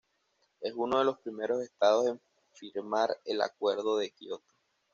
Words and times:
Es 0.61 0.73
uno 0.75 0.97
de 0.97 1.05
los 1.05 1.19
primeros 1.19 1.61
estados 1.61 2.07
en 2.07 2.19
firmar 2.55 3.15
el 3.23 3.39
Acuerdo 3.39 3.97
de 3.97 4.09
Kyoto. 4.09 4.49